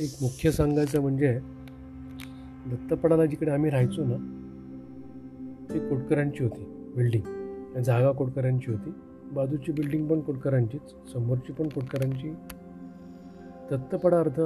एक 0.00 0.10
मुख्य 0.22 0.50
सांगायचं 0.50 1.00
म्हणजे 1.00 1.38
दत्तपडाला 2.70 3.24
जिकडे 3.26 3.50
आम्ही 3.50 3.70
राहायचो 3.70 4.04
ना 4.04 4.16
ती 5.72 5.78
कोटकरांची 5.78 6.44
होती 6.44 6.64
बिल्डिंग 6.96 7.80
जागा 7.82 8.12
कोटकरांची 8.12 8.70
होती. 8.72 8.92
बाजूची 9.32 9.72
बिल्डिंग 9.72 10.08
पण 10.08 10.20
कोटकरांचीच 10.20 10.94
समोरची 11.12 11.52
पण 11.52 11.68
कोटकरांची. 11.68 12.30
दत्तपडा 13.70 14.20
अर्थ 14.20 14.40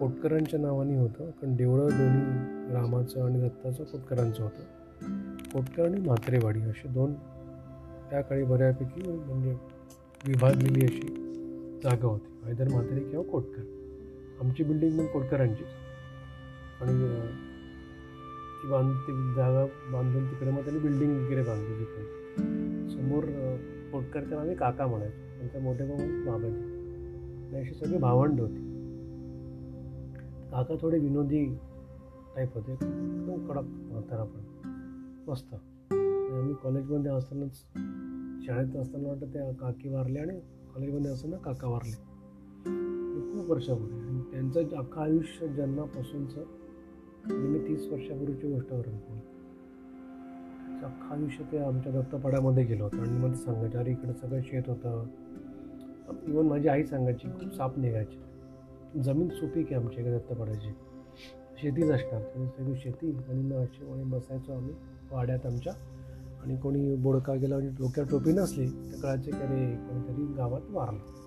कोटकरांच्या 0.00 0.60
नावाने 0.60 0.96
होतं 0.96 1.30
कारण 1.30 1.54
देवळं 1.56 1.88
दोन्ही 1.88 2.74
रामाचं 2.74 3.24
आणि 3.24 3.40
दत्ताचं 3.40 3.84
कोटकरांचं 3.84 4.42
होतं. 4.42 5.52
कोटकर 5.52 5.84
आणि 5.84 6.00
म्हात्रेवाडी 6.00 6.60
असे 6.60 6.88
दोन 6.88 7.14
त्या 8.10 8.20
काळी 8.20 8.44
बऱ्यापैकी 8.44 9.08
म्हणजे 9.08 9.56
विभागलेली 10.26 10.84
अशी 10.84 11.14
जागा 11.84 12.06
होती. 12.06 12.46
आयदर 12.46 12.68
म्हात्रे 12.68 13.00
किंवा 13.00 13.24
कोटकर. 13.24 13.83
आमची 14.40 14.64
बिल्डिंग 14.64 14.98
पण 14.98 15.06
कोटकरांचीच. 15.06 15.66
आणि 16.80 16.92
ती 18.62 18.68
बांध 18.68 18.92
ती 18.92 19.34
जागा 19.36 19.64
बांधून 19.92 20.26
तिकडे 20.26 20.50
मग 20.50 20.64
त्यांनी 20.64 20.80
बिल्डिंग 20.80 21.24
वगैरे 21.24 21.42
बांधली 21.42 21.78
तिकडे 21.78 22.24
समोर 22.88 23.24
पोटकर 23.92 24.20
त्यांना 24.20 24.40
आम्ही 24.40 24.56
काका 24.56 24.86
म्हणायचो. 24.86 25.38
त्यांच्या 25.38 25.60
मोठे 25.60 25.84
भाऊ 25.84 25.98
बाबाजी. 25.98 26.74
अशी 27.56 27.74
सगळी 27.74 27.98
भावंड 27.98 28.40
होती. 28.40 28.74
काका 30.50 30.74
थोडे 30.80 30.98
विनोदी 30.98 31.54
टाईप 32.36 32.54
होते. 32.54 32.72
एकदम 32.72 33.48
कडक 33.48 33.64
म्हातारा 33.64 34.24
पण. 34.24 34.40
मस्त. 35.28 35.54
आम्ही 35.54 36.54
कॉलेजमध्ये 36.62 37.10
असतानाच 37.12 37.54
शाळेत 38.46 38.76
असताना 38.76 39.08
वाटतं 39.08 39.26
त्या 39.26 39.52
काकी 39.52 39.88
वारले 39.88 40.18
आणि 40.18 40.40
कॉलेजमध्ये 40.74 41.10
असताना 41.10 41.36
काका 41.36 41.68
वारले. 41.68 41.96
खूप 43.32 43.50
वर्षापूर्वी. 43.50 44.03
आमचं 44.56 44.70
त्यांचं 44.70 44.88
अख्खं 44.88 45.00
आयुष्य 45.02 45.46
जन्मापासूनचं 45.48 46.42
म्हणजे 47.26 47.48
मी 47.48 47.58
तीस 47.58 47.86
वर्षापूर्वीची 47.92 48.52
गोष्ट 48.52 48.68
करेन 48.68 48.96
अख्खं 50.84 51.14
आयुष्य 51.14 51.44
ते 51.52 51.58
आमच्या 51.58 51.92
दत्तपाड्यामध्ये 51.92 52.64
गेलो 52.64 52.84
होतं 52.84 53.00
आणि 53.00 53.18
मध्ये 53.18 53.36
सांगायचं 53.36 53.78
अरे 53.78 53.90
इकडं 53.90 54.12
सगळं 54.12 54.40
शेत 54.42 54.68
होतं. 54.68 55.06
इवन 56.28 56.46
माझी 56.46 56.68
आई 56.68 56.84
सांगायची 56.84 57.28
खूप 57.28 57.54
साप 57.54 57.78
निघायची. 57.78 58.18
जमीन 59.02 59.28
सुपीक 59.28 59.66
आहे 59.66 59.74
आमच्या 59.74 60.00
इकडे 60.00 60.18
दत्तपाड्याची? 60.18 60.70
शेतीच 61.62 61.90
असणार 61.90 62.46
सगळी 62.58 62.76
शेती 62.76 63.10
आणि 63.30 63.42
मग 63.42 63.92
आणि 63.92 64.04
बसायचो 64.04 64.52
आम्ही 64.52 64.74
वाड्यात 65.10 65.46
आमच्या. 65.46 65.72
आणि 66.42 66.56
कोणी 66.56 66.94
बोडका 66.94 67.34
गेला 67.34 67.54
म्हणजे 67.54 67.76
डोक्यात 67.78 68.06
टोपी 68.10 68.32
नसली 68.32 68.66
तर 68.66 69.00
कळायचे 69.02 69.30
की 69.30 69.36
अरे 69.36 69.64
कोणीतरी 69.76 70.32
गावात 70.36 70.70
वारलं. 70.70 71.23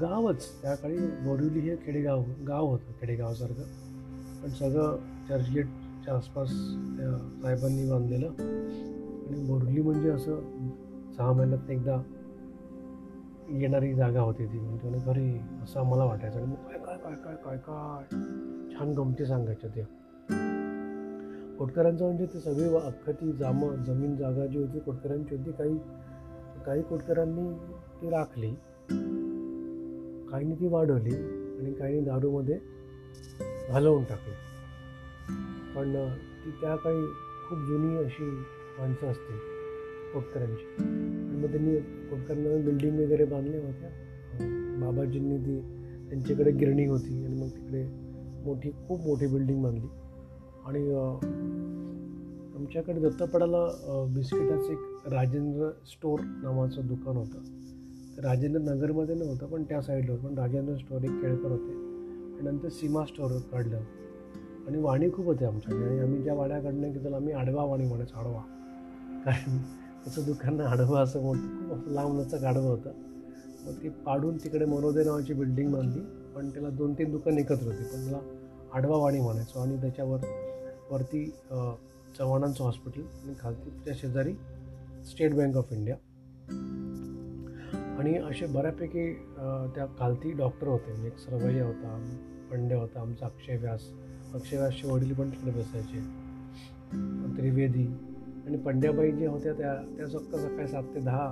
गावच. 0.00 0.62
त्या 0.62 0.74
काळी 0.74 0.98
बोरिवली 0.98 1.60
हे 1.60 1.76
खेडेगाव 1.76 2.22
गाव 2.48 2.66
होतं 2.66 2.92
खेडेगावासारखं 3.00 3.62
पण 4.42 4.48
सगळं 4.48 4.96
चर्चगेटच्या 5.28 6.14
आसपास 6.14 6.48
त्या 6.98 7.18
साहेबांनी 7.42 7.90
बांधलेलं. 7.90 8.26
आणि 8.26 9.46
बोरिवली 9.46 9.82
म्हणजे 9.82 10.10
असं 10.10 10.40
सहा 11.16 11.32
महिन्यात 11.32 11.70
एकदा 11.70 12.00
येणारी 13.48 13.94
जागा 13.94 14.20
होती 14.20 14.46
ती. 14.46 14.58
म्हणजे 14.58 14.98
घरी 14.98 15.38
असं 15.62 15.80
आम्हाला 15.80 16.04
वाटायचं. 16.04 16.38
आणि 16.38 16.46
मग 16.46 16.54
काय 16.54 16.78
काय 16.78 16.96
काय 16.96 17.14
काय 17.24 17.36
काय 17.36 17.56
काय? 17.56 18.04
छान 18.74 18.92
गमती 18.92 19.26
सांगायच्या 19.26 19.70
त्या. 19.70 19.84
कोटकरांचं 21.58 22.04
म्हणजे 22.04 22.26
ते 22.26 22.40
सगळी 22.40 22.76
अख्खं 22.76 23.12
ती 23.12 23.32
जाम 23.32 23.60
जमीन 23.84 24.16
जागा 24.16 24.46
जी 24.46 24.58
होती 24.58 24.78
कोटकरांची 24.78 25.36
होती 25.36 25.52
काही 25.52 25.78
काही 26.66 26.82
कोटकरांनी 26.82 27.50
ती 28.02 28.10
राखली. 28.10 28.54
काहींनी 30.32 30.54
ती 30.54 30.68
वाढवली 30.68 31.14
आणि 31.14 31.72
काहींनी 31.72 32.04
दारूमध्ये 32.04 32.58
घालवून 33.70 34.04
टाकली. 34.04 34.34
पण 35.76 36.08
ती 36.44 36.50
त्या 36.50 36.76
काही 36.76 37.06
खूप 37.48 37.58
जुनी 37.58 37.96
अशी 37.96 38.24
माणसं 38.78 39.06
असतील 39.06 39.36
कोटकरांची. 40.14 40.64
आणि 40.78 41.36
मग 41.36 41.50
त्यांनी 41.50 41.76
कोटकरांना 41.78 42.64
बिल्डिंग 42.64 42.98
वगैरे 42.98 43.24
बांधल्या 43.24 43.60
होत्या. 43.60 43.90
बाबाजींनी 44.80 45.38
ती 45.38 45.60
त्यांच्याकडे 46.08 46.50
गिरणी 46.50 46.86
होती 46.86 47.24
आणि 47.24 47.34
मग 47.34 47.48
तिकडे 47.48 47.84
मोठी 48.44 48.70
खूप 48.70 49.00
मोठी 49.00 49.26
बिल्डिंग 49.26 49.62
बांधली. 49.62 49.86
आणि 50.66 50.94
आमच्याकडे 52.56 53.00
दत्तपडाला 53.00 53.66
बिस्किटाचं 54.14 54.72
एक 54.72 55.08
राजेंद्र 55.12 55.70
स्टोअर 55.86 56.20
नावाचं 56.42 56.86
दुकान 56.86 57.16
होतं. 57.16 57.38
राजेंद्र 58.24 58.60
नगरमध्ये 58.60 59.14
नव्हतं 59.14 59.46
पण 59.46 59.62
त्या 59.62 59.80
साईडला 59.82 60.12
होतं 60.12 60.26
पण 60.26 60.38
राजेंद्र 60.38 60.74
स्टोअर 60.76 61.04
एक 61.04 61.20
केळकर 61.22 61.50
होते. 61.50 61.72
आणि 62.34 62.42
नंतर 62.42 62.68
सीमा 62.68 63.04
स्टोअर 63.04 63.38
काढलं. 63.52 63.80
आणि 64.66 64.78
वाणी 64.82 65.10
खूप 65.10 65.26
होते 65.26 65.44
आमच्याकडे 65.44 65.88
आणि 65.88 65.98
आम्ही 66.00 66.22
ज्या 66.22 66.34
वाड्याकडनं 66.34 66.92
घेतो 66.92 67.14
आम्ही 67.14 67.32
आडवा 67.34 67.64
वाणी 67.64 67.86
म्हणायचो 67.86 68.18
आडवा. 68.18 68.40
कारण 69.24 69.56
त्याचं 70.04 70.24
दुकान 70.26 70.60
आडवा 70.60 71.00
असं 71.00 71.22
मोठं 71.22 71.40
खूप 71.58 71.72
असं 71.72 71.90
लांब 71.90 72.20
नचं 72.20 72.46
आडवं 72.46 72.68
होतं. 72.68 72.92
मग 73.66 73.82
ती 73.82 73.88
पाडून 74.06 74.36
तिकडे 74.36 74.64
मनोदय 74.64 75.04
नावाची 75.04 75.34
बिल्डिंग 75.34 75.72
बांधली. 75.72 76.00
पण 76.34 76.48
त्याला 76.50 76.68
दोन 76.68 76.92
तीन 76.92 77.10
दुकान 77.10 77.38
एकत्र 77.38 77.66
होती. 77.66 77.84
पण 77.84 78.04
त्याला 78.04 78.20
आडवा 78.74 78.96
वाणी 78.96 79.20
म्हणायचो. 79.20 79.60
आणि 79.60 79.80
त्याच्यावर 79.80 80.24
वरती 80.90 81.24
चव्हाणांचं 82.18 82.64
हॉस्पिटल 82.64 83.00
आणि 83.00 83.34
खालती 83.40 83.70
त्या 83.84 83.94
शेजारी 83.96 84.32
स्टेट 85.10 85.34
बँक 85.34 85.56
ऑफ 85.56 85.72
इंडिया 85.72 85.96
आणि 88.02 88.14
असे 88.18 88.46
बऱ्यापैकी 88.52 89.12
त्या 89.74 89.84
खालती 89.98 90.30
डॉक्टर 90.38 90.68
होते. 90.68 90.92
म्हणजे 90.92 91.08
एक 91.08 91.18
सरवैया 91.18 91.64
होता 91.66 91.98
पंड्या 92.50 92.78
होता 92.78 93.00
आमचा 93.00 93.26
अक्षय 93.26 93.56
व्यास. 93.56 93.82
अक्षय 94.34 94.56
व्यासचे 94.58 94.88
वडील 94.88 95.12
पण 95.14 95.28
तिकडे 95.30 95.50
बसायचे. 95.58 96.00
त्रिवेदी. 97.36 97.86
आणि 98.46 98.56
पंड्याबाई 98.56 99.10
ज्या 99.12 99.30
होत्या 99.30 99.52
त्या 99.52 99.74
त्या 99.96 100.06
फक्त 100.08 100.34
सकाळी 100.36 100.66
सात 100.68 100.82
ते 100.94 101.00
दहा 101.00 101.28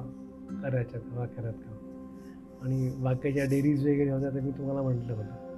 करायच्या 0.62 1.00
दहा 1.00 1.26
करत 1.26 1.52
का 1.64 2.64
आणि 2.64 2.90
बाकीच्या 3.02 3.44
डेअरीज 3.50 3.86
वगैरे 3.86 4.10
होत्या 4.10 4.30
ते 4.30 4.40
मी 4.40 4.50
तुम्हाला 4.58 4.82
म्हटलं 4.82 5.12
होतं. 5.12 5.48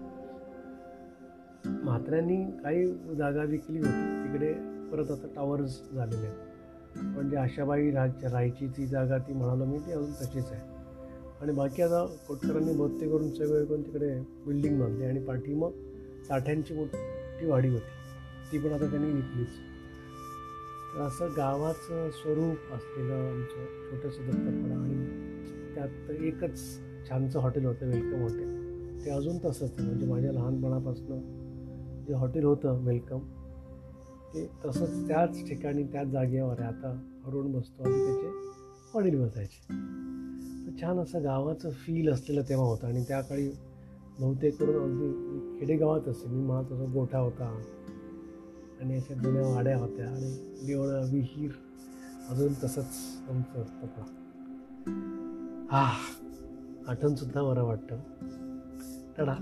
म्हात्र्यांनी 1.84 2.42
काही 2.62 2.86
जागा 3.16 3.42
विकली 3.44 3.78
होती. 3.78 4.24
तिकडे 4.24 4.52
परत 4.92 5.10
आता 5.10 5.34
टावर्स 5.36 5.80
झालेले 5.94 6.26
आहेत. 6.26 7.16
पण 7.16 7.28
जे 7.30 7.36
आशाबाई 7.36 7.90
राहायची 7.90 8.66
ती 8.76 8.86
जागा 8.86 9.18
ती 9.18 9.32
म्हणालो 9.32 9.64
मी 9.64 9.78
ती 9.78 9.92
अजून 9.92 10.12
तशीच 10.12 10.52
आहे. 10.52 10.71
आणि 11.42 11.52
बाकी 11.52 11.82
आता 11.82 12.04
कोटकरांनी 12.28 12.72
भत्ते 12.72 13.08
करून 13.08 13.30
सगळे 13.30 13.64
करून 13.64 13.82
तिकडे 13.82 14.20
बिल्डिंग 14.46 14.80
बांधली 14.80 15.04
आणि 15.04 15.20
पाठी 15.24 15.54
मग 15.54 15.70
साठ्यांची 16.28 16.74
मोठी 16.74 17.46
वाडी 17.46 17.68
होती. 17.68 17.90
ती 18.52 18.58
पण 18.58 18.72
आता 18.72 18.90
त्यांनी 18.90 19.12
विकलीच. 19.12 19.48
तर 20.94 21.00
असं 21.00 21.28
गावाचं 21.36 22.10
स्वरूप 22.10 22.72
असलेलं 22.74 23.14
आमचं 23.14 23.66
छोटंसं 23.90 24.26
दत्तपडा 24.26 24.74
आणि 24.74 25.74
त्यात 25.74 26.10
एकच 26.10 26.58
छानचं 27.08 27.38
हॉटेल 27.40 27.64
होतं 27.64 27.86
वेलकम 27.86 28.22
हॉटेल. 28.22 29.04
ते 29.04 29.10
अजून 29.10 29.38
तसंच 29.44 29.80
म्हणजे 29.80 30.06
माझ्या 30.06 30.32
लहानपणापासून 30.32 31.20
जे 32.06 32.14
हॉटेल 32.14 32.44
होतं 32.44 32.84
वेलकम 32.84 33.18
ते 34.34 34.50
तसंच 34.64 35.08
त्याच 35.08 35.48
ठिकाणी 35.48 35.82
त्याच 35.82 36.08
जागेवर 36.08 36.60
आहे. 36.60 36.68
आता 36.68 37.20
हरवून 37.26 37.52
बसतो 37.52 37.82
आणि 37.82 38.04
त्याचे 38.04 38.30
वडील 38.94 39.24
बसायचे. 39.24 40.01
छान 40.80 40.98
असं 40.98 41.24
गावाचं 41.24 41.70
फील 41.70 42.12
असलेलं 42.12 42.42
तेव्हा 42.48 42.66
होतं. 42.66 42.86
आणि 42.86 43.04
त्या 43.08 43.20
काळी 43.20 43.48
बहुतेक 44.20 44.58
करून 44.58 44.82
अगदी 44.82 45.60
खेडेगावात 45.60 46.08
असे. 46.08 46.28
मी 46.28 46.46
मला 46.46 46.62
तसं 46.62 46.92
गोठा 46.92 47.18
होता. 47.18 47.62
आणि 48.80 48.96
अशा 48.96 49.14
जुन्या 49.14 49.42
वाड्या 49.42 49.78
होत्या. 49.78 50.08
आणि 50.08 50.60
देवळं 50.66 51.12
विहीर 51.12 51.50
अजून 52.30 52.52
तसंच 52.64 52.86
आमचं 53.28 53.62
असतं 53.62 53.86
हा 55.70 55.92
आठवणसुद्धा 56.86 57.42
बरं 57.42 57.64
वाटतं. 57.64 57.96
तडा 59.18 59.34